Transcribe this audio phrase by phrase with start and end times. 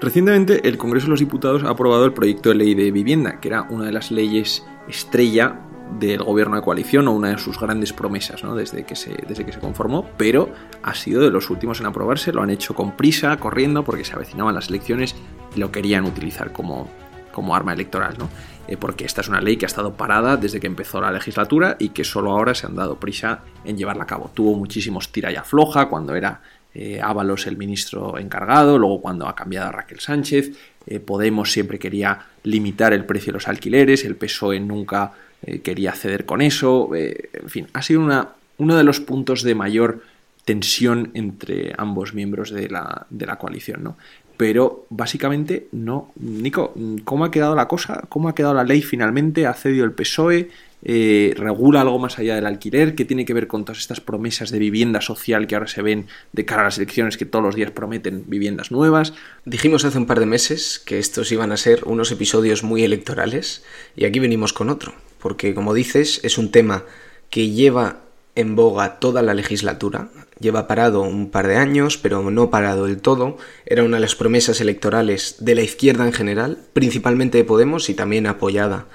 [0.00, 3.48] Recientemente el Congreso de los Diputados ha aprobado el proyecto de ley de vivienda, que
[3.48, 5.60] era una de las leyes estrella
[5.98, 8.54] del gobierno de coalición o una de sus grandes promesas ¿no?
[8.54, 10.50] desde, que se, desde que se conformó, pero
[10.82, 14.12] ha sido de los últimos en aprobarse, lo han hecho con prisa, corriendo, porque se
[14.12, 15.14] avecinaban las elecciones
[15.54, 16.88] y lo querían utilizar como,
[17.32, 18.28] como arma electoral, ¿no?
[18.68, 21.76] Eh, porque esta es una ley que ha estado parada desde que empezó la legislatura
[21.78, 24.30] y que solo ahora se han dado prisa en llevarla a cabo.
[24.34, 26.42] Tuvo muchísimos tira y afloja cuando era
[26.78, 30.52] eh, Ábalos el ministro encargado, luego cuando ha cambiado a Raquel Sánchez,
[30.86, 35.12] eh, Podemos siempre quería limitar el precio de los alquileres, el PSOE nunca
[35.42, 39.54] eh, quería ceder con eso, en fin, ha sido una, uno de los puntos de
[39.54, 40.02] mayor
[40.44, 43.96] tensión entre ambos miembros de la, de la coalición, ¿no?
[44.36, 46.12] Pero básicamente no.
[46.16, 46.74] Nico,
[47.04, 48.04] ¿cómo ha quedado la cosa?
[48.10, 49.46] ¿Cómo ha quedado la ley finalmente?
[49.46, 50.50] ¿Ha cedido el PSOE?
[50.82, 54.50] Eh, regula algo más allá del alquiler, que tiene que ver con todas estas promesas
[54.50, 57.54] de vivienda social que ahora se ven de cara a las elecciones, que todos los
[57.54, 59.14] días prometen viviendas nuevas.
[59.44, 63.64] Dijimos hace un par de meses que estos iban a ser unos episodios muy electorales
[63.96, 66.84] y aquí venimos con otro, porque como dices es un tema
[67.30, 68.00] que lleva
[68.34, 73.00] en boga toda la legislatura, lleva parado un par de años, pero no parado del
[73.00, 77.88] todo, era una de las promesas electorales de la izquierda en general, principalmente de Podemos
[77.88, 78.86] y también apoyada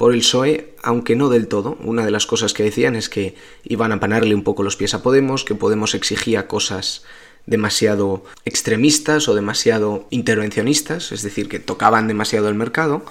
[0.00, 1.76] por el PSOE, aunque no del todo.
[1.84, 3.34] Una de las cosas que decían es que
[3.64, 7.04] iban a panarle un poco los pies a Podemos, que Podemos exigía cosas
[7.44, 13.04] demasiado extremistas o demasiado intervencionistas, es decir, que tocaban demasiado el mercado,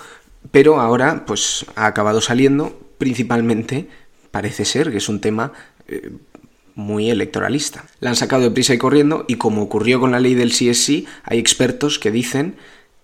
[0.50, 3.88] pero ahora pues ha acabado saliendo principalmente,
[4.32, 5.54] parece ser que es un tema
[5.88, 6.10] eh,
[6.74, 7.86] muy electoralista.
[8.00, 11.06] La han sacado de prisa y corriendo y como ocurrió con la ley del CSC,
[11.24, 12.56] hay expertos que dicen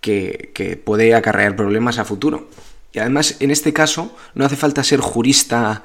[0.01, 2.49] que puede acarrear problemas a futuro.
[2.95, 5.83] Y además, en este caso, no hace falta ser jurista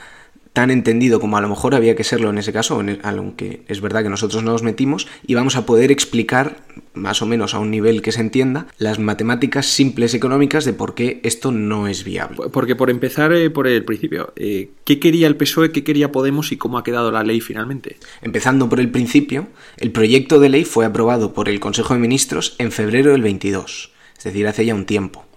[0.53, 4.03] tan entendido como a lo mejor había que serlo en ese caso, aunque es verdad
[4.03, 7.71] que nosotros no nos metimos, y vamos a poder explicar, más o menos a un
[7.71, 12.49] nivel que se entienda, las matemáticas simples económicas de por qué esto no es viable.
[12.53, 16.53] Porque por empezar eh, por el principio, eh, ¿qué quería el PSOE, qué quería Podemos
[16.53, 17.97] y cómo ha quedado la ley finalmente?
[18.23, 22.57] Empezando por el principio, el proyecto de ley fue aprobado por el Consejo de Ministros
[22.59, 25.30] en febrero del 22, es decir, hace ya un tiempo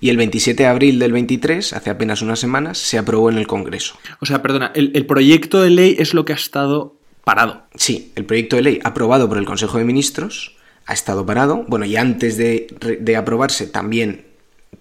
[0.00, 3.46] y el 27 de abril del 23, hace apenas unas semanas, se aprobó en el
[3.46, 3.96] Congreso.
[4.20, 7.62] O sea, perdona, el, proyecto de ley es lo que ha estado parado.
[7.74, 11.64] Sí, el proyecto de ley aprobado por el Consejo de Ministros ha estado parado.
[11.66, 12.66] Bueno, y antes de,
[13.00, 14.26] de aprobarse también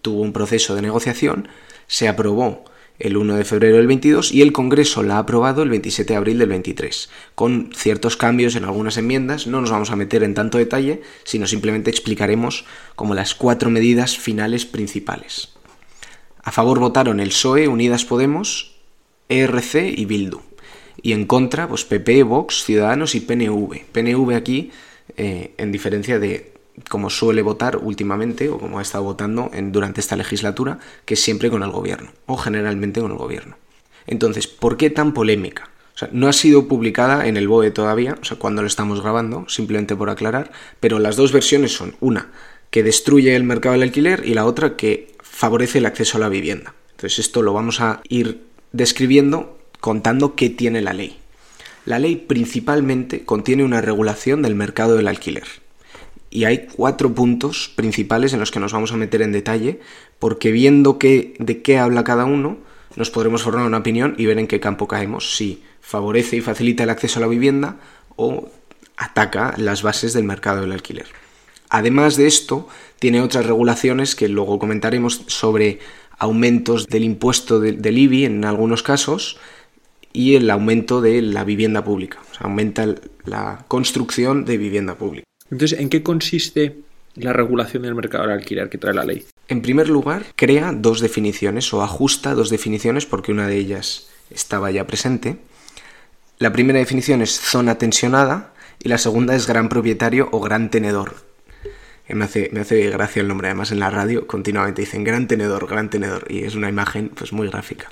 [0.02, 1.48] tuvo un proceso de negociación,
[1.88, 2.66] se aprobó
[3.00, 6.18] el 1 de febrero del 22 y el Congreso la ha aprobado el 27 de
[6.18, 9.48] abril del 23, con ciertos cambios en algunas enmiendas.
[9.48, 14.18] No nos vamos a meter en tanto detalle, sino simplemente explicaremos como las cuatro medidas
[14.18, 15.50] finales principales.
[16.44, 18.76] A favor votaron el PSOE, Unidas Podemos,
[19.30, 20.42] ERC y Bildu.
[21.02, 23.86] Y en contra, pues PP, Vox, Ciudadanos y PNV.
[23.92, 24.72] PNV aquí,
[25.18, 26.55] eh, en diferencia de
[26.90, 31.64] como suele votar últimamente o como ha estado votando durante esta legislatura, que siempre con
[31.64, 33.58] el gobierno o generalmente con el gobierno.
[34.08, 35.70] Entonces, ¿por qué tan polémica?
[36.12, 39.96] No ha sido publicada en el BOE todavía, o sea, cuando lo estamos grabando, simplemente
[39.96, 42.32] por aclarar, pero las dos versiones son una
[42.70, 46.30] que destruye el mercado del alquiler y la otra que favorece el acceso a la
[46.30, 46.76] vivienda.
[46.92, 48.42] Entonces, esto lo vamos a ir
[48.74, 51.18] describiendo contando qué tiene la ley.
[51.86, 55.46] La ley principalmente contiene una regulación del mercado del alquiler
[56.36, 59.80] y hay cuatro puntos principales en los que nos vamos a meter en detalle,
[60.20, 62.58] porque viendo qué, de qué habla cada uno,
[62.98, 66.84] nos podremos formar una opinión y ver en qué campo caemos, si favorece y facilita
[66.84, 67.78] el acceso a la vivienda
[68.18, 68.50] o
[68.98, 71.06] ataca las bases del mercado del alquiler.
[71.70, 72.68] Además de esto,
[73.00, 75.80] tiene otras regulaciones que luego comentaremos sobre
[76.18, 79.38] aumentos del impuesto del IBI en algunos casos
[80.12, 82.20] y el aumento de la vivienda pública.
[82.40, 82.94] Aumenta
[83.24, 85.26] la construcción de vivienda pública.
[85.56, 86.80] Entonces, ¿en qué consiste
[87.16, 89.26] la regulación del mercado del alquiler que trae la ley?
[89.48, 94.70] En primer lugar, crea dos definiciones o ajusta dos definiciones porque una de ellas estaba
[94.70, 95.38] ya presente.
[96.40, 98.54] La primera definición es zona tensionada
[98.84, 101.16] y la segunda es gran propietario o gran tenedor.
[102.10, 105.70] Me hace, me hace gracia el nombre, además en la radio continuamente dicen gran tenedor,
[105.70, 107.90] gran tenedor y es una imagen pues muy gráfica.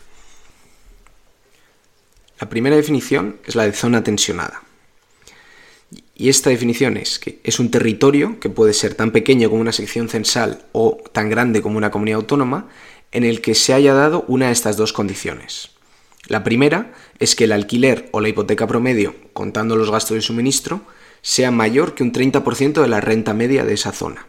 [2.42, 4.63] La primera definición es la de zona tensionada.
[6.15, 9.71] Y esta definición es que es un territorio que puede ser tan pequeño como una
[9.71, 12.68] sección censal o tan grande como una comunidad autónoma
[13.12, 15.71] en el que se haya dado una de estas dos condiciones.
[16.27, 20.81] La primera es que el alquiler o la hipoteca promedio, contando los gastos de suministro,
[21.21, 24.27] sea mayor que un 30% de la renta media de esa zona.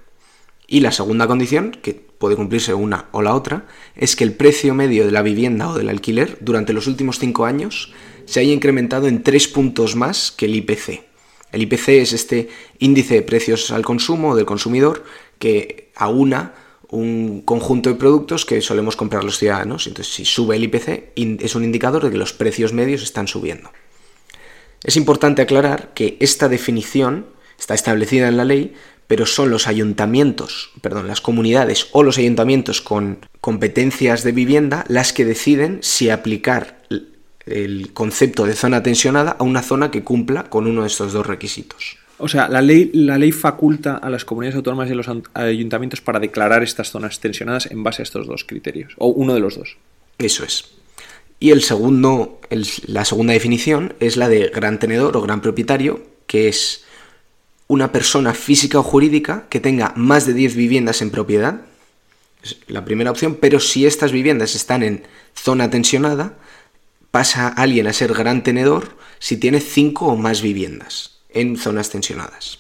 [0.67, 4.75] Y la segunda condición, que puede cumplirse una o la otra, es que el precio
[4.75, 7.93] medio de la vivienda o del alquiler durante los últimos cinco años
[8.25, 11.14] se haya incrementado en tres puntos más que el IPC.
[11.55, 12.49] El IPC es este
[12.79, 15.05] índice de precios al consumo del consumidor
[15.39, 16.55] que aúna
[16.89, 19.87] un conjunto de productos que solemos comprar los ciudadanos.
[19.87, 21.13] Entonces, si sube el IPC,
[21.43, 23.71] es un indicador de que los precios medios están subiendo.
[24.83, 27.27] Es importante aclarar que esta definición
[27.59, 28.75] está establecida en la ley,
[29.07, 35.13] pero son los ayuntamientos, perdón, las comunidades o los ayuntamientos con competencias de vivienda las
[35.13, 36.83] que deciden si aplicar
[37.47, 41.27] el concepto de zona tensionada a una zona que cumpla con uno de estos dos
[41.27, 41.99] requisitos.
[42.19, 46.01] O sea, la ley, la ley faculta a las comunidades autónomas y a los ayuntamientos
[46.01, 49.57] para declarar estas zonas tensionadas en base a estos dos criterios, o uno de los
[49.57, 49.77] dos.
[50.19, 50.71] Eso es.
[51.41, 52.41] Y el segundo,
[52.87, 56.85] la segunda definición es la de gran tenedor o gran propietario, que es
[57.67, 61.63] una persona física o jurídica que tenga más de 10 viviendas en propiedad.
[62.43, 65.03] Es la primera opción, pero si estas viviendas están en
[65.35, 66.35] zona tensionada,
[67.15, 72.59] pasa alguien a ser gran tenedor si tiene 5 o más viviendas en zonas tensionadas.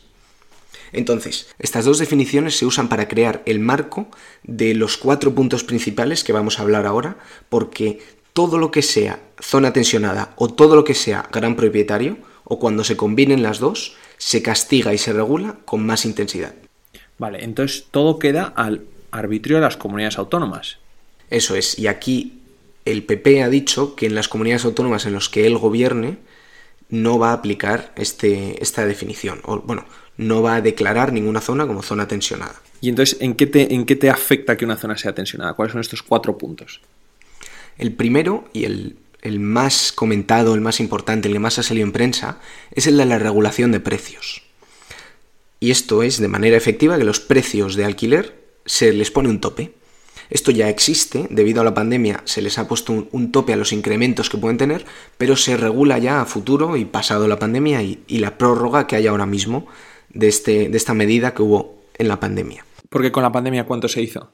[0.93, 4.07] Entonces, estas dos definiciones se usan para crear el marco
[4.45, 7.17] de los cuatro puntos principales que vamos a hablar ahora,
[7.49, 7.99] porque
[8.33, 12.85] todo lo que sea zona tensionada o todo lo que sea gran propietario, o cuando
[12.85, 16.55] se combinen las dos, se castiga y se regula con más intensidad.
[17.19, 20.79] Vale, entonces todo queda al arbitrio de las comunidades autónomas.
[21.29, 22.44] Eso es, y aquí
[22.85, 26.19] el PP ha dicho que en las comunidades autónomas en las que él gobierne,
[26.91, 29.87] no va a aplicar este, esta definición, o bueno,
[30.17, 32.61] no va a declarar ninguna zona como zona tensionada.
[32.81, 35.55] ¿Y entonces en qué te, en qué te afecta que una zona sea tensionada?
[35.55, 36.81] ¿Cuáles son estos cuatro puntos?
[37.79, 41.87] El primero y el, el más comentado, el más importante, el que más ha salido
[41.87, 42.39] en prensa,
[42.73, 44.43] es el de la regulación de precios.
[45.61, 49.41] Y esto es de manera efectiva que los precios de alquiler se les pone un
[49.41, 49.73] tope.
[50.35, 53.73] Esto ya existe, debido a la pandemia se les ha puesto un, tope a los
[53.73, 54.85] incrementos que pueden tener,
[55.17, 59.07] pero se regula ya a futuro y pasado la pandemia y, la prórroga que hay
[59.07, 59.69] ahora mismo
[60.09, 62.67] de, este, de esta medida que hubo en la pandemia.
[62.89, 64.33] Porque con la pandemia, ¿cuánto se hizo?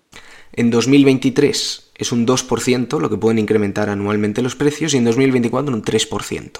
[0.55, 5.75] En 2023 es un 2% lo que pueden incrementar anualmente los precios y en 2024
[5.75, 6.51] un 3%.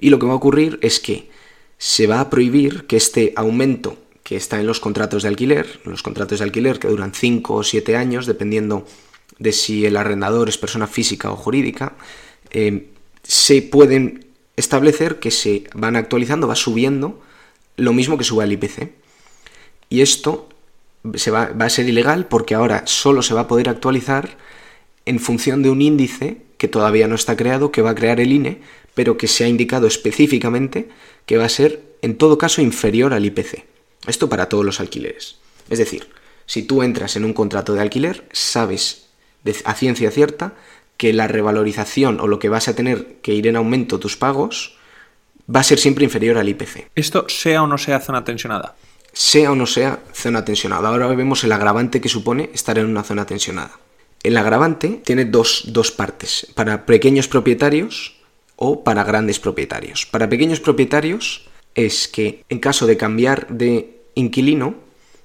[0.00, 1.30] Y lo que va a ocurrir es que
[1.78, 4.01] se va a prohibir que este aumento
[4.32, 7.62] que está en los contratos de alquiler, los contratos de alquiler que duran 5 o
[7.62, 8.86] 7 años, dependiendo
[9.38, 11.96] de si el arrendador es persona física o jurídica,
[12.50, 12.88] eh,
[13.22, 14.24] se pueden
[14.56, 17.20] establecer que se van actualizando, va subiendo
[17.76, 18.92] lo mismo que sube el IPC.
[19.90, 20.48] Y esto
[21.14, 24.38] se va, va a ser ilegal porque ahora solo se va a poder actualizar
[25.04, 28.32] en función de un índice que todavía no está creado, que va a crear el
[28.32, 28.62] INE,
[28.94, 30.88] pero que se ha indicado específicamente
[31.26, 33.71] que va a ser en todo caso inferior al IPC.
[34.06, 35.36] Esto para todos los alquileres.
[35.70, 36.08] Es decir,
[36.46, 39.06] si tú entras en un contrato de alquiler, sabes
[39.64, 40.54] a ciencia cierta
[40.96, 44.76] que la revalorización o lo que vas a tener que ir en aumento tus pagos
[45.54, 46.90] va a ser siempre inferior al IPC.
[46.94, 48.74] ¿Esto sea o no sea zona tensionada?
[49.12, 50.88] Sea o no sea zona tensionada.
[50.88, 53.78] Ahora vemos el agravante que supone estar en una zona tensionada.
[54.22, 58.16] El agravante tiene dos, dos partes, para pequeños propietarios
[58.56, 60.06] o para grandes propietarios.
[60.06, 64.74] Para pequeños propietarios es que en caso de cambiar de inquilino,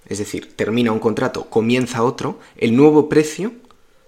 [0.08, 3.54] es decir, termina un contrato, comienza otro, el nuevo precio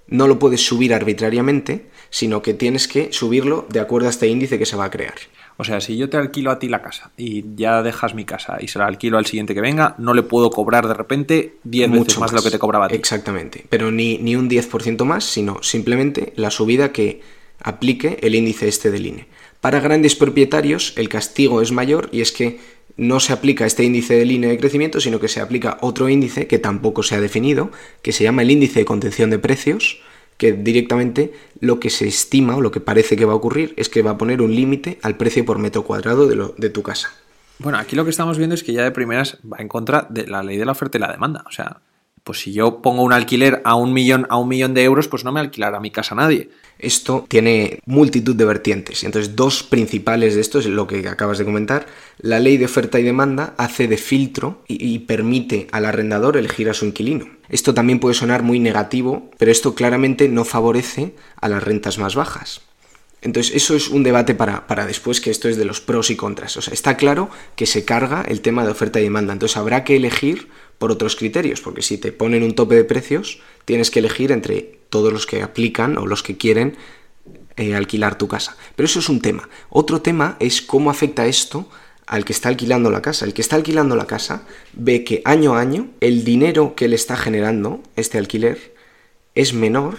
[0.08, 4.58] no lo puedes subir arbitrariamente, sino que tienes que subirlo de acuerdo a este índice
[4.58, 5.16] que se va a crear.
[5.58, 8.58] O sea, si yo te alquilo a ti la casa y ya dejas mi casa
[8.62, 11.92] y se la alquilo al siguiente que venga, no le puedo cobrar de repente 10
[11.92, 12.96] veces más, de lo que te cobraba a ti.
[12.96, 17.22] Exactamente, pero ni, ni un 10% más, sino simplemente la subida que
[17.62, 19.28] aplique el índice este del INE.
[19.62, 22.60] Para grandes propietarios el castigo es mayor y es que
[22.96, 26.48] no se aplica este índice de línea de crecimiento, sino que se aplica otro índice
[26.48, 30.02] que tampoco se ha definido, que se llama el índice de contención de precios,
[30.38, 33.90] que directamente lo que se estima o lo que parece que va a ocurrir es
[33.90, 37.10] que va a poner un límite al precio por metro cuadrado de, tu casa.
[37.58, 40.28] Bueno, aquí lo que estamos viendo es que ya de primeras va en contra de
[40.28, 41.44] la ley de la oferta y la demanda.
[41.46, 41.82] O sea,
[42.30, 45.24] pues si yo pongo un alquiler a un millón, a un millón de euros, pues
[45.24, 46.52] no me alquilará mi casa nadie.
[46.78, 49.04] Esto tiene multitud de vertientes.
[49.04, 51.88] Entonces, dos principales de esto es lo que acabas de comentar.
[52.20, 56.76] La ley de oferta y demanda hace de filtro y, permite al arrendador elegir a
[56.76, 57.26] su inquilino.
[57.50, 62.14] Esto también puede sonar muy negativo, pero esto claramente no favorece a las rentas más
[62.14, 62.62] bajas.
[63.24, 66.16] Entonces, eso es un debate para, para, después, que esto es de los pros y
[66.16, 66.56] contras.
[66.58, 69.34] O sea, está claro que se carga el tema de oferta y demanda.
[69.34, 70.48] Entonces, habrá que elegir
[70.80, 74.80] por otros criterios, porque si te ponen un tope de precios, tienes que elegir entre
[74.90, 76.78] todos los que aplican o los que quieren
[77.58, 78.58] eh, alquilar tu casa.
[78.76, 79.50] Pero eso es un tema.
[79.70, 81.70] Otro tema es cómo afecta esto
[82.08, 83.26] al que está alquilando la casa.
[83.26, 84.44] El que está alquilando la casa
[84.74, 88.74] ve que año a año el dinero que le está generando este alquiler
[89.36, 89.98] es menor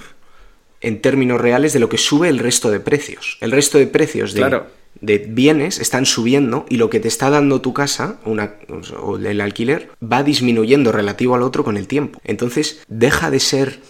[0.80, 3.36] en términos reales de lo que sube el resto de precios.
[3.40, 4.62] El resto de precios de
[5.00, 8.54] de bienes están subiendo y lo que te está dando tu casa una,
[9.00, 12.20] o el alquiler va disminuyendo relativo al otro con el tiempo.
[12.24, 13.80] Entonces deja de ser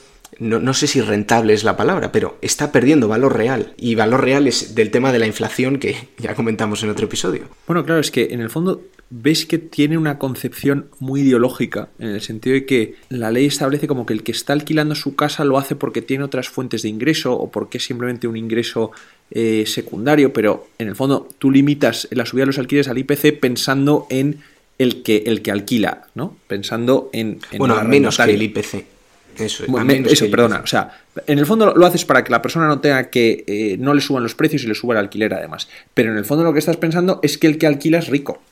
[0.41, 3.75] no, sé si rentable es la palabra, pero está perdiendo valor real.
[3.77, 7.43] Y valor real es del tema de la inflación que ya comentamos en otro episodio.
[7.67, 12.09] Bueno, claro, es que en el fondo ves que tiene una concepción muy ideológica, en
[12.09, 15.45] el sentido de que la ley establece como que el que está alquilando su casa
[15.45, 18.93] lo hace porque tiene otras fuentes de ingreso o porque es simplemente un ingreso
[19.31, 23.41] eh, secundario, pero en el fondo tú limitas la subida de los alquileres al IPC
[23.41, 24.39] pensando en
[24.79, 26.37] el que, el que alquila, ¿no?
[26.47, 27.41] Pensando en...
[27.59, 29.00] bueno, menos que el IPC.
[29.41, 30.61] Eso, eso perdona.
[30.63, 30.91] O sea,
[31.27, 34.01] en el fondo lo haces para que la persona no tenga que eh, no le
[34.01, 35.69] suban los precios y le suba el alquiler además.
[35.95, 38.43] Pero en el fondo lo que estás pensando es que el que alquila es rico.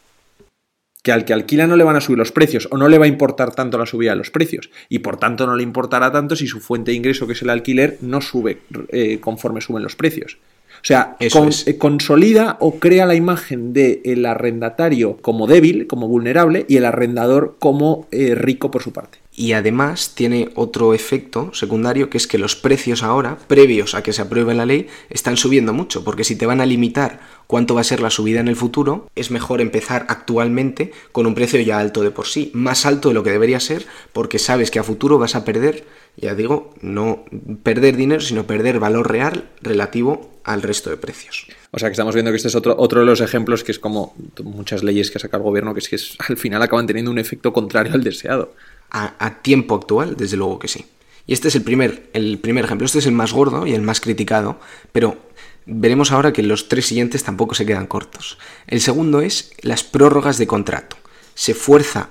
[1.03, 3.05] Que al que alquila no le van a subir los precios o no le va
[3.05, 4.71] a importar tanto la subida de los precios.
[4.89, 7.51] Y por tanto no le importará tanto si su fuente de ingreso, que es el
[7.51, 10.39] alquiler, no sube eh, conforme suben los precios.
[10.81, 16.67] O sea, eh, consolida o crea la imagen del el arrendatario como débil, como vulnerable,
[16.69, 22.19] y el arrendador como rico por su parte y además tiene otro efecto secundario que
[22.19, 26.03] es que los precios ahora, previos a que se apruebe la ley, están subiendo mucho,
[26.03, 29.09] porque si te van a limitar cuánto va a ser la subida en el futuro,
[29.15, 33.15] es mejor empezar actualmente con un precio ya alto de por sí, más alto de
[33.15, 35.85] lo que debería ser, porque sabes que a futuro vas a perder,
[36.17, 37.25] ya digo, no
[37.63, 41.47] perder dinero, sino perder valor real relativo al resto de precios.
[41.71, 43.79] O sea que estamos viendo que este es otro, otro de los ejemplos que es
[43.79, 47.21] como muchas leyes que saca el gobierno, que es que al final acaban teniendo un
[47.21, 48.53] efecto contrario al deseado
[48.91, 50.87] a, tiempo actual, desde luego que sí.
[51.27, 53.83] Y este es el primer, el primer ejemplo, este es el más gordo y el
[53.83, 54.59] más criticado,
[54.93, 55.19] pero
[55.67, 58.39] veremos ahora que los tres siguientes tampoco se quedan cortos.
[58.67, 60.97] El segundo es las prórrogas de contrato.
[61.35, 62.09] Se fuerza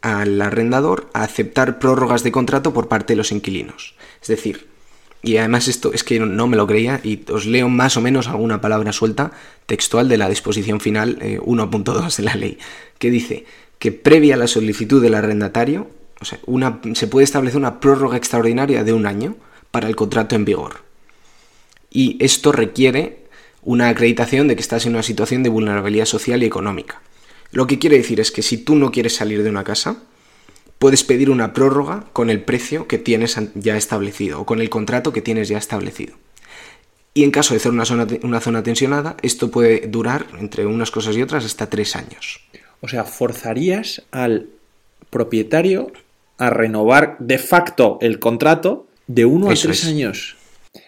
[0.00, 3.94] al arrendador a aceptar prórrogas de contrato por parte de los inquilinos.
[4.22, 4.68] Es decir,
[5.24, 8.28] y además esto es que no me lo creía y os leo más o menos
[8.28, 9.32] alguna palabra suelta
[9.64, 12.58] textual de la disposición final 1.2 eh, de la ley,
[12.98, 13.46] que dice
[13.78, 15.88] que previa a la solicitud del arrendatario,
[16.46, 19.36] una, se puede establecer una prórroga extraordinaria de un año
[19.70, 20.82] para el contrato en vigor.
[21.90, 23.24] Y esto requiere
[23.62, 27.00] una acreditación de que estás en una situación de vulnerabilidad social y económica.
[27.50, 29.98] Lo que quiere decir es que si tú no quieres salir de una casa,
[30.78, 35.12] puedes pedir una prórroga con el precio que tienes ya establecido o con el contrato
[35.12, 36.14] que tienes ya establecido.
[37.14, 40.90] Y en caso de ser una zona, una zona tensionada, esto puede durar, entre unas
[40.90, 42.40] cosas y otras, hasta tres años.
[42.80, 44.48] O sea, forzarías al
[45.10, 45.92] propietario
[46.38, 50.36] a renovar de facto el contrato de uno a tres años.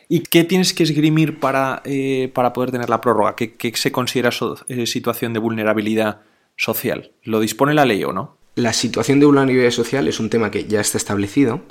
[0.09, 3.37] ¿Y qué tienes que esgrimir para, eh, para poder tener la prórroga?
[3.37, 4.31] ¿Qué, se considera
[4.69, 6.21] eh, situación de vulnerabilidad
[6.57, 7.13] social?
[7.23, 8.37] ¿Lo dispone la ley o no?
[8.55, 11.63] La situación de vulnerabilidad social es un tema que ya está establecido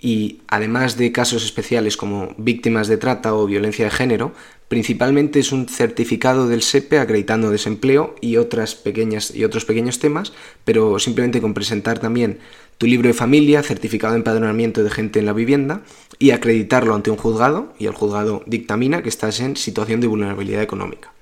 [0.00, 4.32] y además de casos especiales como víctimas de trata o violencia de género,
[4.68, 10.32] principalmente es un certificado del SEPE acreditando desempleo y, otras pequeñas, y otros pequeños temas,
[10.64, 12.38] pero simplemente con presentar también
[12.78, 15.82] tu libro de familia, certificado de empadronamiento de gente en la vivienda
[16.18, 20.62] y acreditarlo ante un juzgado y el juzgado dictamina que estás en situación de vulnerabilidad
[20.62, 21.12] económica.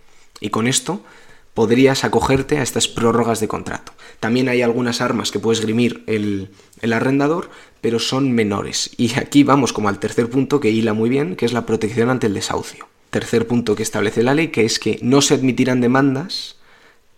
[0.41, 1.03] Y con esto
[1.55, 3.93] podrías acogerte a estas prórrogas de contrato.
[4.21, 8.91] También hay algunas armas que puedes grimir el, el arrendador, pero son menores.
[8.97, 12.11] Y aquí vamos como al tercer punto que hila muy bien, que es la protección
[12.11, 12.89] ante el desahucio.
[13.11, 16.57] Tercer punto que establece la ley, que es que no se admitirán demandas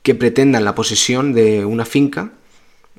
[0.03, 2.33] que pretendan la posesión de una finca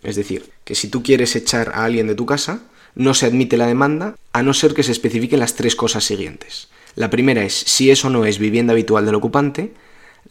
[0.05, 2.61] es decir, que si tú quieres echar a alguien de tu casa,
[2.93, 6.69] no se admite la demanda a no ser que se especifiquen las tres cosas siguientes.
[6.95, 9.73] La primera es si eso no es vivienda habitual del ocupante.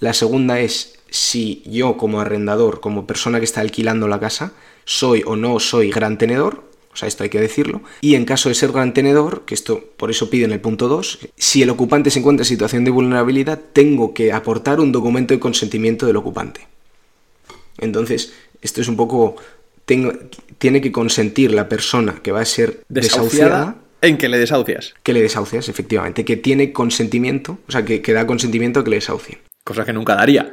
[0.01, 4.53] La segunda es si yo como arrendador, como persona que está alquilando la casa,
[4.85, 6.65] soy o no soy gran tenedor.
[6.93, 7.83] O sea, esto hay que decirlo.
[8.01, 10.87] Y en caso de ser gran tenedor, que esto por eso pide en el punto
[10.87, 15.35] 2, si el ocupante se encuentra en situación de vulnerabilidad, tengo que aportar un documento
[15.35, 16.69] de consentimiento del ocupante.
[17.79, 18.33] Entonces,
[18.63, 19.37] esto es un poco
[19.85, 24.95] tiene que consentir la persona que va a ser desahuciada, en que le desahucias.
[25.03, 26.25] Que le desahucias, efectivamente.
[26.25, 29.39] Que tiene consentimiento, o sea, que, da consentimiento a que le desahucie.
[29.65, 30.53] Cosa que nunca daría.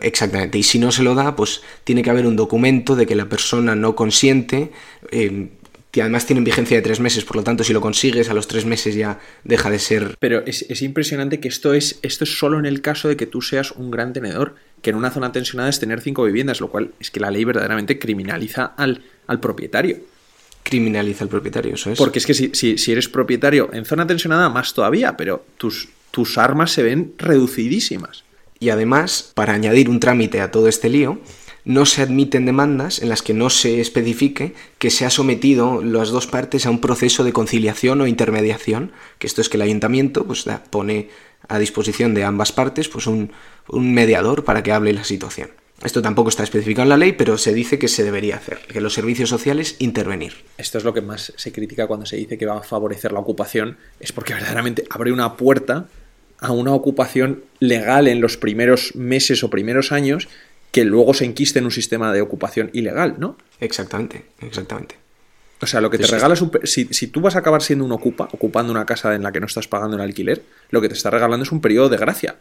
[0.00, 0.58] Exactamente.
[0.58, 3.28] Y si no se lo da, pues tiene que haber un documento de que la
[3.28, 4.72] persona no consiente.
[5.10, 5.48] Eh,
[5.98, 8.46] y además tienen vigencia de tres meses, por lo tanto, si lo consigues a los
[8.46, 10.16] tres meses ya deja de ser.
[10.20, 13.26] Pero es, es impresionante que esto es, esto es solo en el caso de que
[13.26, 16.68] tú seas un gran tenedor que en una zona tensionada es tener cinco viviendas, lo
[16.68, 19.98] cual es que la ley verdaderamente criminaliza al, al propietario.
[20.62, 21.98] Criminaliza al propietario, eso es.
[21.98, 26.36] Porque es que si, si, eres propietario en zona tensionada, más todavía, pero tus, tus
[26.36, 28.24] armas se ven reducidísimas.
[28.58, 31.20] Y además, para añadir un trámite a todo este lío,
[31.64, 36.08] no se admiten demandas en las que no se especifique que se ha sometido las
[36.08, 40.24] dos partes a un proceso de conciliación o intermediación, que esto es que el ayuntamiento
[40.24, 41.08] pues, pone
[41.46, 43.30] a disposición de ambas partes pues, un,
[43.68, 45.50] un mediador para que hable la situación.
[45.84, 48.80] Esto tampoco está especificado en la ley, pero se dice que se debería hacer, que
[48.80, 50.34] los servicios sociales intervenir.
[50.56, 53.20] Esto es lo que más se critica cuando se dice que va a favorecer la
[53.20, 55.86] ocupación, es porque verdaderamente abre una puerta
[56.40, 60.28] a una ocupación legal en los primeros meses o primeros años
[60.70, 63.36] que luego se enquiste en un sistema de ocupación ilegal, ¿no?
[63.60, 64.96] Exactamente, exactamente.
[65.60, 68.28] O sea, lo que te regalas, si, si, tú vas a acabar siendo un ocupa,
[68.32, 71.10] ocupando una casa en la que no estás pagando el alquiler, lo que te está
[71.10, 72.36] regalando es un periodo de gracia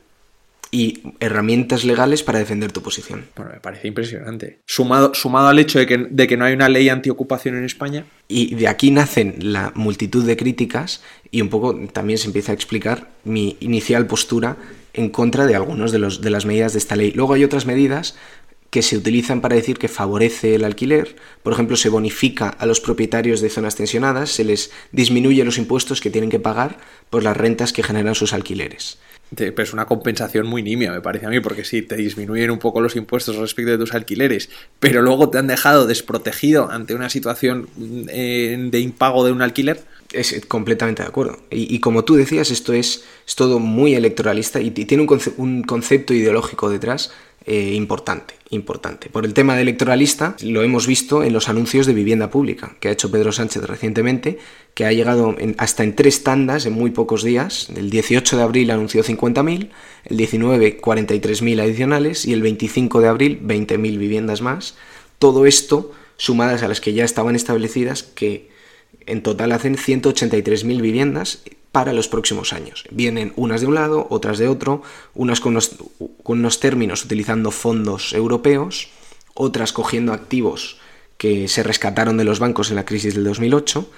[0.71, 3.25] y herramientas legales para defender tu posición.
[3.35, 4.59] Bueno, me parece impresionante.
[4.65, 8.05] Sumado, sumado al hecho de que, de que no hay una ley antiocupación en España.
[8.27, 12.55] Y de aquí nacen la multitud de críticas y un poco también se empieza a
[12.55, 14.57] explicar mi inicial postura
[14.93, 17.11] en contra de algunas de, los, de las medidas de esta ley.
[17.11, 18.15] Luego hay otras medidas
[18.69, 21.15] que se utilizan para decir que favorece el alquiler.
[21.43, 26.01] Por ejemplo, se bonifica a los propietarios de zonas tensionadas, se les disminuye los impuestos
[26.01, 26.77] que tienen que pagar
[27.09, 28.97] por las rentas que generan sus alquileres.
[29.35, 32.59] Pero es una compensación muy nimia, me parece a mí, porque sí, te disminuyen un
[32.59, 37.09] poco los impuestos respecto de tus alquileres, pero luego te han dejado desprotegido ante una
[37.09, 37.67] situación
[38.07, 39.83] eh, de impago de un alquiler.
[40.13, 41.37] Es completamente de acuerdo.
[41.51, 46.13] Y, como tú decías, esto es, es, todo muy electoralista y, tiene un, un concepto
[46.13, 47.11] ideológico detrás
[47.49, 49.09] eh, importante, importante.
[49.09, 52.89] Por el tema de electoralista, lo hemos visto en los anuncios de vivienda pública que
[52.89, 54.37] ha hecho Pedro Sánchez recientemente,
[54.73, 57.69] que ha llegado hasta en tres tandas en muy pocos días.
[57.73, 59.69] El 18 de abril anunció 50.000,
[60.03, 64.75] el 19 43.000 adicionales y el 25 de abril 20.000 viviendas más.
[65.17, 68.49] Todo esto sumadas a las que ya estaban establecidas, que
[69.05, 72.85] en total hacen 183.000 viviendas para los próximos años.
[72.89, 74.81] Vienen unas de un lado, otras de otro,
[75.13, 75.57] unas con
[76.25, 78.89] unos, términos utilizando fondos europeos,
[79.35, 80.79] otras cogiendo activos
[81.17, 83.89] que se rescataron de los bancos en la crisis del 2008,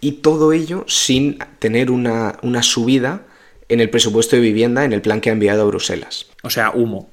[0.00, 3.26] y todo ello sin tener una, subida
[3.68, 6.26] en el presupuesto de vivienda en el plan que ha enviado a Bruselas.
[6.42, 7.10] O sea, humo.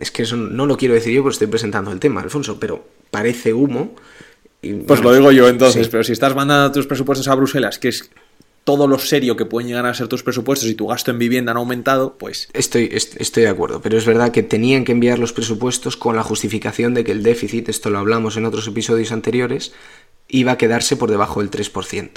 [0.00, 2.86] es que eso no lo quiero decir yo porque estoy presentando el tema, Alfonso, pero
[3.10, 3.94] parece humo.
[4.72, 8.10] Pues lo digo yo entonces, pero si estás mandando tus presupuestos a Bruselas, que es
[8.64, 11.52] todo lo serio que pueden llegar a ser tus presupuestos y tu gasto en vivienda
[11.52, 12.48] han aumentado, pues...
[12.54, 16.22] Estoy, estoy de acuerdo, pero es verdad que tenían que enviar los presupuestos con la
[16.22, 19.72] justificación de que el déficit, esto lo hablamos en otros episodios anteriores,
[20.28, 22.10] iba a quedarse por debajo del 3%.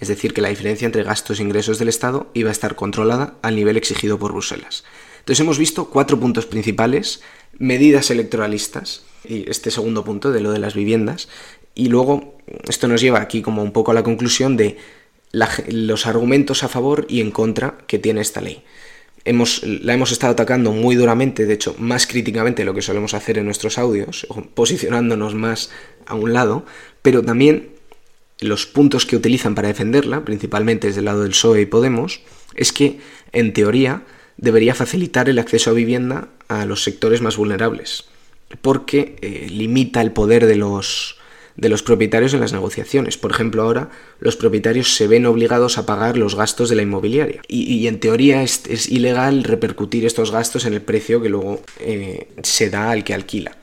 [0.00, 3.34] Es decir, que la diferencia entre gastos e ingresos del Estado iba a estar controlada
[3.42, 4.84] al nivel exigido por Bruselas.
[5.20, 7.20] Entonces hemos visto cuatro puntos principales,
[7.58, 11.28] medidas electoralistas, y este segundo punto de lo de las viviendas,
[11.74, 14.76] y luego esto nos lleva aquí como un poco a la conclusión de
[15.68, 18.62] los argumentos a favor y en contra que tiene esta ley.
[19.24, 23.14] Hemos, la hemos estado atacando muy duramente, de hecho, más críticamente de lo que solemos
[23.14, 25.70] hacer en nuestros audios, posicionándonos más
[26.06, 26.66] a un lado,
[27.02, 27.70] pero también
[28.40, 32.20] los puntos que utilizan para defenderla, principalmente desde el lado del PSOE y Podemos,
[32.56, 32.98] es que,
[33.30, 34.02] en teoría,
[34.36, 38.06] debería facilitar el acceso a vivienda a los sectores más vulnerables,
[38.60, 41.16] porque eh, limita el poder de los,
[41.56, 43.18] de los propietarios en las negociaciones.
[43.18, 47.42] Por ejemplo, ahora los propietarios se ven obligados a pagar los gastos de la inmobiliaria.
[47.48, 52.70] Y, en teoría es, ilegal repercutir estos gastos en el precio que luego eh, se
[52.70, 53.56] da al que alquila.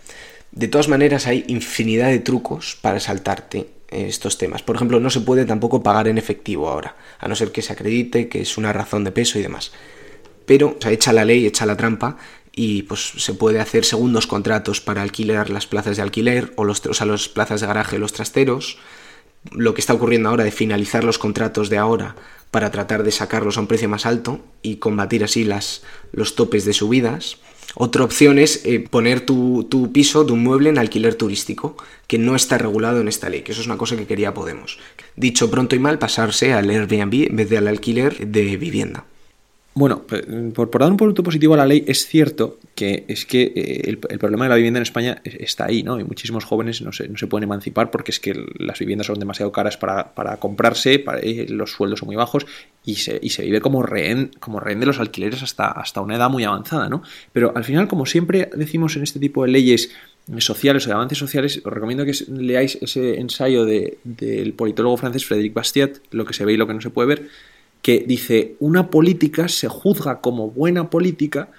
[0.52, 4.64] De todas maneras, hay infinidad de trucos para saltarte eh, estos temas.
[4.64, 7.74] Por ejemplo, no se puede tampoco pagar en efectivo ahora, a no ser que se
[7.74, 9.72] acredite que es una razón de peso y demás.
[10.46, 12.18] Pero, o sea, echa la ley, echa la trampa
[12.54, 16.84] y pues se puede hacer segundos contratos para alquilar las plazas de alquiler o, los,
[16.86, 18.78] las plazas de garaje los trasteros.
[19.52, 22.16] Lo que está ocurriendo ahora de finalizar los contratos de ahora
[22.52, 26.66] para tratar de sacarlos a un precio más alto y combatir así las, los topes
[26.66, 27.38] de subidas.
[27.76, 32.18] Otra opción es eh, poner tu, tu, piso de un mueble en alquiler turístico, que
[32.18, 34.80] no está regulado en esta ley, que eso es una cosa que quería Podemos.
[35.16, 39.06] Dicho pronto y mal, pasarse al Airbnb en vez de al alquiler de vivienda.
[39.80, 40.02] Bueno,
[40.56, 43.98] por, dar un punto positivo a la ley, es cierto que es que eh, el,
[43.98, 45.98] problema de la vivienda en España está ahí, ¿no?
[45.98, 49.20] Y muchísimos jóvenes no se, no se pueden emancipar porque es que las viviendas son
[49.20, 52.46] demasiado caras para, comprarse, eh, los sueldos son muy bajos
[52.84, 56.18] y se, y se vive como rehén, como rehén de los alquileres hasta, hasta una
[56.18, 57.02] edad muy avanzada, ¿no?
[57.32, 59.92] Pero al final, como siempre decimos en este tipo de leyes
[60.40, 65.54] sociales o de avances sociales, os recomiendo que leáis ese ensayo del politólogo francés Frédéric
[65.54, 67.30] Bastiat, lo que se ve y lo que no se puede ver,
[67.82, 71.50] que dice, una política se juzga como buena política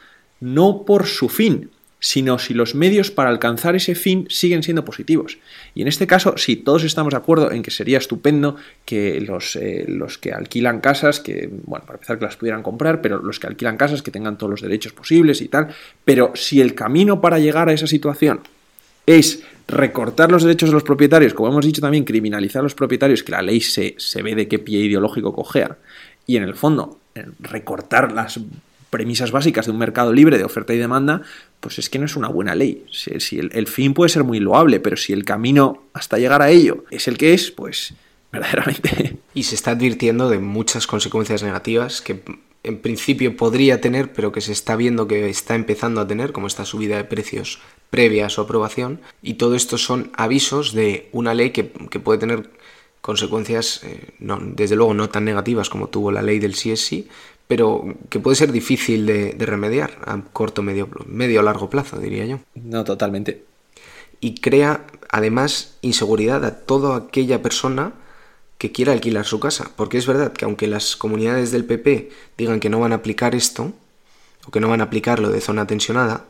[0.41, 5.39] no por su fin, sino si los medios para alcanzar ese fin siguen siendo positivos.
[5.75, 8.57] Y en este caso, si todos estamos de acuerdo en que sería estupendo
[8.87, 13.03] que los, eh, los que alquilan casas, que, bueno, para empezar que las pudieran comprar,
[13.03, 15.69] pero los que alquilan casas que tengan todos los derechos posibles y tal,
[16.05, 18.41] pero si el camino para llegar a esa situación
[19.07, 23.23] es recortar los derechos de los propietarios, como hemos dicho también, criminalizar a los propietarios,
[23.23, 25.77] que la ley se, se ve de qué pie ideológico cojea,
[26.27, 26.99] y en el fondo
[27.41, 28.41] recortar las
[28.91, 31.23] premisas básicas de un mercado libre de oferta y demanda,
[31.61, 32.85] pues es que no es una buena ley.
[32.91, 36.85] Si, el, fin puede ser muy loable, pero si el camino hasta llegar a ello
[36.91, 37.95] es el que es, pues
[38.33, 39.19] verdaderamente.
[39.33, 42.21] Y se está advirtiendo de muchas consecuencias negativas que
[42.63, 46.47] en principio podría tener, pero que se está viendo que está empezando a tener, como
[46.47, 49.01] esta subida de precios previa a su aprobación.
[49.23, 52.51] Y todo esto son avisos de una ley que, puede tener
[53.01, 57.09] consecuencias, eh, no, desde luego no tan negativas como tuvo la ley del CSI,
[57.47, 62.39] pero que puede ser difícil de, remediar a corto, medio, medio largo plazo, diría yo.
[62.55, 63.45] No, totalmente.
[64.21, 67.95] Y crea además inseguridad a toda aquella persona
[68.59, 69.73] que quiera alquilar su casa.
[69.75, 73.35] Porque es verdad que aunque las comunidades del PP digan que no van a aplicar
[73.35, 73.73] esto,
[74.47, 76.27] o que no van a aplicarlo de zona tensionada,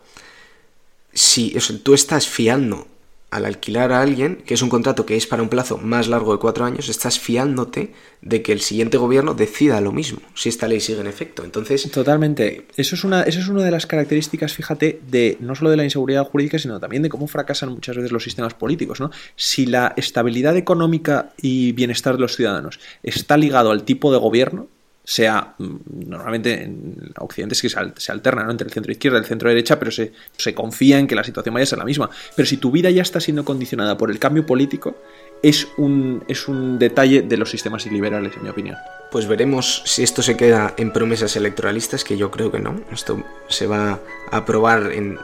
[1.12, 1.50] si
[1.82, 2.86] tú estás fiando
[3.30, 6.32] al alquilar a alguien, que es un contrato que es para un plazo más largo
[6.32, 10.66] de cuatro años, estás fiándote de que el siguiente gobierno decida lo mismo, si esta
[10.66, 11.44] ley sigue en efecto.
[11.44, 11.90] Entonces.
[11.90, 12.66] Totalmente.
[12.76, 15.84] Eso es una, eso es una de las características, fíjate, de no solo de la
[15.84, 19.10] inseguridad jurídica, sino también de cómo fracasan muchas veces los sistemas políticos, ¿no?
[19.36, 24.68] Si la estabilidad económica y bienestar de los ciudadanos está ligado al tipo de gobierno,
[25.04, 29.26] sea, mm, normalmente en Occidente es que se, alterna entre el centro izquierda y el
[29.26, 32.10] centro derecha, pero se, se, confía en que la situación vaya a ser la misma.
[32.36, 34.96] Pero si tu vida ya está siendo condicionada por el cambio político,
[35.42, 38.76] es un, es un detalle de los sistemas iliberales, en mi opinión.
[39.10, 42.80] Pues veremos si esto se queda en promesas electoralistas, que yo creo que no.
[42.92, 45.18] Esto se va a aprobar en,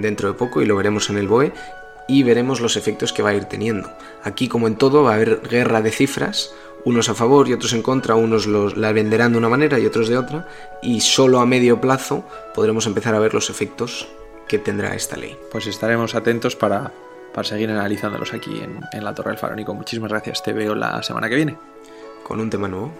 [0.00, 1.52] dentro de poco y lo veremos en el BOE
[2.08, 3.92] y veremos los efectos que va a ir teniendo.
[4.24, 6.52] Aquí, como en todo, va a haber guerra de cifras
[6.84, 9.86] unos a favor y otros en contra, unos los, la venderán de una manera y
[9.86, 10.48] otros de otra,
[10.82, 14.08] y solo a medio plazo podremos empezar a ver los efectos
[14.48, 15.36] que tendrá esta ley.
[15.52, 16.92] Pues estaremos atentos para,
[17.32, 19.74] para seguir analizándolos aquí en, en la Torre del Farónico.
[19.74, 21.56] Muchísimas gracias, te veo la semana que viene.
[22.22, 22.92] Con un tema nuevo.